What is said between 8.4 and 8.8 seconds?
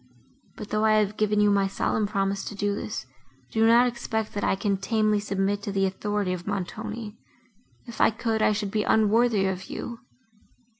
I should